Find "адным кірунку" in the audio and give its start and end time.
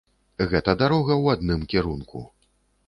1.37-2.27